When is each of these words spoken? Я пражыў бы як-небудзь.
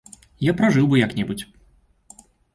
Я 0.45 0.55
пражыў 0.61 0.87
бы 0.93 0.99
як-небудзь. 1.05 1.45